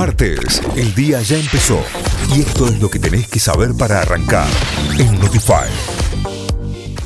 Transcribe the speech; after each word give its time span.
martes, 0.00 0.62
el 0.78 0.94
día 0.94 1.20
ya 1.20 1.36
empezó 1.36 1.78
y 2.34 2.40
esto 2.40 2.70
es 2.70 2.80
lo 2.80 2.88
que 2.88 2.98
tenés 2.98 3.28
que 3.28 3.38
saber 3.38 3.72
para 3.78 4.00
arrancar 4.00 4.48
en 4.98 5.20
Notify. 5.20 5.68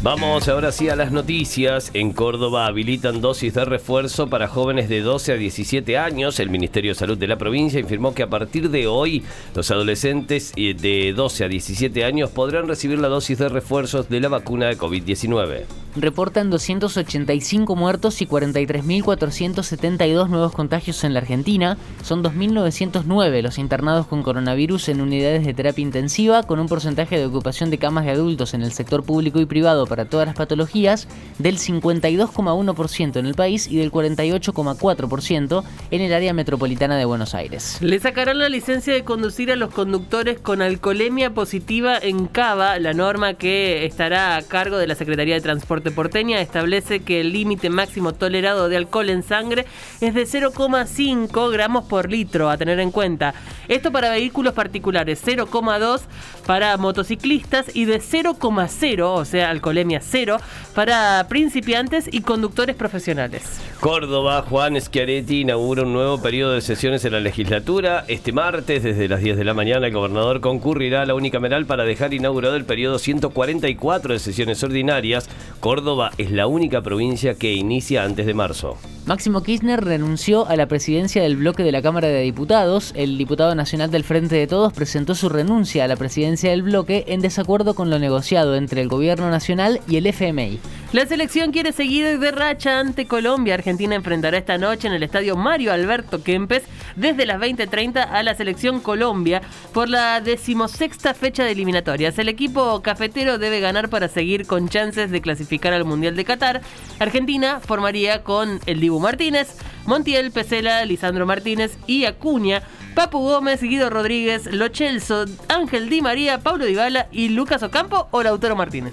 Vamos 0.01 0.47
ahora 0.47 0.71
sí 0.71 0.89
a 0.89 0.94
las 0.94 1.10
noticias. 1.10 1.91
En 1.92 2.12
Córdoba 2.12 2.67
habilitan 2.67 3.20
dosis 3.20 3.54
de 3.54 3.65
refuerzo 3.65 4.30
para 4.30 4.46
jóvenes 4.46 4.88
de 4.88 5.00
12 5.00 5.33
a 5.33 5.34
17 5.34 5.99
años. 5.99 6.38
El 6.38 6.50
Ministerio 6.50 6.92
de 6.92 6.94
Salud 6.94 7.18
de 7.18 7.26
la 7.26 7.36
provincia 7.36 7.80
informó 7.80 8.14
que 8.14 8.22
a 8.22 8.30
partir 8.30 8.70
de 8.70 8.86
hoy 8.86 9.24
los 9.56 9.72
adolescentes 9.72 10.52
eh, 10.54 10.74
de 10.74 11.14
12 11.14 11.46
a 11.46 11.48
17 11.48 12.04
años 12.04 12.30
podrán 12.30 12.68
recibir 12.68 13.00
la 13.00 13.08
dosis 13.08 13.38
de 13.38 13.48
refuerzos 13.48 14.08
de 14.08 14.20
la 14.20 14.29
vacuna 14.29 14.66
de 14.66 14.79
COVID-19 14.79 15.84
reportan 15.96 16.50
285 16.50 17.77
muertos 17.77 18.20
y 18.22 18.27
43.472 18.27 20.28
nuevos 20.28 20.52
contagios 20.52 21.04
en 21.04 21.14
la 21.14 21.20
Argentina. 21.20 21.77
Son 22.02 22.22
2.909 22.22 23.42
los 23.42 23.59
internados 23.59 24.06
con 24.06 24.22
coronavirus 24.22 24.88
en 24.88 25.00
unidades 25.00 25.45
de 25.45 25.55
terapia 25.55 25.83
intensiva, 25.83 26.42
con 26.42 26.59
un 26.59 26.69
porcentaje 26.69 27.19
de 27.19 27.27
ocupación 27.27 27.70
de 27.70 27.78
camas 27.78 28.05
de 28.05 28.12
adultos 28.12 28.55
en 28.55 28.62
el 28.62 28.72
sector 28.72 29.05
público 29.05 29.41
y 29.41 29.46
privado 29.46 29.86
para 29.86 30.06
todas 30.06 30.27
las 30.27 30.36
patologías 30.36 31.09
del 31.38 31.59
52,1% 31.59 33.16
en 33.16 33.27
el 33.27 33.34
país 33.34 33.69
y 33.69 33.77
del 33.77 33.92
48,4% 33.92 35.64
en 35.91 36.00
el 36.00 36.12
área 36.12 36.33
metropolitana 36.33 36.97
de 36.97 37.05
Buenos 37.05 37.34
Aires. 37.34 37.78
Le 37.80 37.98
sacarán 37.98 38.38
la 38.38 38.48
licencia 38.48 38.92
de 38.92 39.05
conducir 39.05 39.50
a 39.50 39.56
los 39.56 39.72
conductores 39.72 40.38
con 40.38 40.62
alcoholemia 40.62 41.34
positiva 41.34 41.98
en 41.98 42.27
Cava, 42.27 42.78
la 42.78 42.92
norma 42.92 43.34
que 43.34 43.84
estará 43.84 44.36
a 44.36 44.42
cargo 44.42 44.78
de 44.78 44.86
la 44.86 44.95
Secretaría 44.95 45.34
de 45.34 45.41
Transporte 45.41 45.84
porteña 45.91 46.41
establece 46.41 47.01
que 47.01 47.20
el 47.20 47.33
límite 47.33 47.70
máximo 47.70 48.15
tolerado 48.15 48.69
de 48.69 48.77
alcohol 48.77 49.11
en 49.11 49.23
sangre 49.23 49.66
es 50.01 50.15
de 50.15 50.25
0,5 50.25 51.51
gramos 51.51 51.84
por 51.84 52.11
litro, 52.11 52.51
a 52.51 52.56
tener 52.56 52.80
en 52.80 52.91
cuenta. 52.91 53.34
Esto 53.69 53.92
para 53.92 54.11
vehículos 54.11 54.55
particulares, 54.55 55.23
0,2 55.25 56.02
para 56.47 56.77
motociclistas 56.77 57.75
y 57.75 57.86
de 57.86 58.00
0,0, 58.00 59.03
o 59.03 59.25
sea, 59.25 59.50
alcoholemia 59.50 60.00
0, 60.03 60.39
para 60.75 61.27
principiantes 61.28 62.08
y 62.11 62.20
conductores 62.20 62.77
profesionales. 62.77 63.61
Córdoba, 63.80 64.42
Juan 64.48 64.80
Schiaretti 64.80 65.41
inaugura 65.41 65.83
un 65.83 65.92
nuevo 65.92 66.20
periodo 66.20 66.55
de 66.55 66.61
sesiones 66.61 67.05
en 67.05 67.12
la 67.12 67.20
legislatura. 67.20 68.05
Este 68.08 68.33
martes, 68.33 68.83
desde 68.83 69.08
las 69.08 69.20
10 69.20 69.36
de 69.36 69.45
la 69.45 69.55
mañana, 69.55 69.86
el 69.86 69.92
gobernador 69.92 70.41
concurrirá 70.41 71.03
a 71.03 71.06
la 71.06 71.14
unicameral 71.14 71.67
para 71.67 71.84
dejar 71.84 72.14
inaugurado 72.14 72.56
el 72.56 72.64
periodo 72.64 72.98
144 72.98 74.14
de 74.14 74.19
sesiones 74.19 74.62
ordinarias. 74.62 75.28
Córdoba 75.60 76.10
es 76.19 76.30
la 76.30 76.47
única 76.47 76.83
provincia 76.83 77.34
que 77.34 77.55
inicia 77.55 78.05
antes 78.05 78.27
de 78.27 78.34
marzo. 78.34 78.77
Máximo 79.06 79.42
Kirchner 79.42 79.84
renunció 79.84 80.46
a 80.46 80.56
la 80.56 80.66
presidencia 80.66 81.22
del 81.22 81.36
bloque 81.36 81.62
de 81.62 81.72
la 81.72 81.83
Cámara 81.83 82.08
de 82.08 82.22
Diputados. 82.22 82.92
El 82.96 83.19
diputado 83.19 83.55
nacional 83.55 83.91
del 83.91 84.05
Frente 84.05 84.36
de 84.36 84.46
Todos 84.46 84.72
presentó 84.72 85.14
su 85.14 85.28
renuncia 85.28 85.84
a 85.84 85.88
la 85.88 85.96
presidencia 85.96 86.50
del 86.50 86.62
bloque 86.62 87.05
en 87.08 87.20
desacuerdo 87.20 87.74
con 87.74 87.91
lo 87.91 87.98
negociado 87.98 88.56
entre 88.56 88.80
el 88.80 88.88
gobierno 88.88 89.30
nacional 89.30 89.80
y 89.88 89.96
el 89.96 90.06
FMI. 90.06 90.58
La 90.95 91.06
selección 91.06 91.50
quiere 91.50 91.73
seguir 91.73 92.20
de 92.20 92.31
racha 92.31 92.78
ante 92.78 93.06
Colombia. 93.09 93.55
Argentina 93.55 93.97
enfrentará 93.97 94.39
esta 94.39 94.59
noche 94.59 94.87
en 94.87 94.95
el 94.95 95.03
estadio 95.03 95.34
Mario 95.34 95.73
Alberto 95.73 96.23
Kempes 96.23 96.62
desde 96.95 97.27
las 97.27 97.41
20:30 97.41 98.01
a 98.01 98.23
la 98.23 98.36
selección 98.36 98.78
Colombia 98.78 99.42
por 99.73 99.89
la 99.89 100.20
decimosexta 100.20 101.12
fecha 101.12 101.42
de 101.42 101.51
eliminatorias. 101.51 102.17
El 102.20 102.28
equipo 102.28 102.81
cafetero 102.81 103.39
debe 103.39 103.59
ganar 103.59 103.89
para 103.89 104.06
seguir 104.06 104.47
con 104.47 104.69
chances 104.69 105.11
de 105.11 105.20
clasificar 105.20 105.73
al 105.73 105.84
Mundial 105.84 106.14
de 106.14 106.25
Qatar. 106.25 106.61
Argentina 107.01 107.58
formaría 107.58 108.23
con 108.23 108.61
el 108.67 108.79
Dibu 108.79 109.01
Martínez, 109.01 109.56
Montiel, 109.86 110.31
Pesela, 110.31 110.84
Lisandro 110.84 111.27
Martínez 111.27 111.77
y 111.89 112.05
Acuña. 112.05 112.62
Papu 112.95 113.19
Gómez, 113.19 113.61
Guido 113.61 113.91
Rodríguez, 113.91 114.47
Lochelso, 114.47 115.25
Ángel 115.48 115.91
Di 115.91 116.03
María, 116.03 116.39
Pablo 116.39 116.67
Dybala 116.67 117.08
y 117.11 117.31
Lucas 117.31 117.64
Ocampo 117.64 118.06
o 118.12 118.23
Lautaro 118.23 118.55
Martínez. 118.55 118.92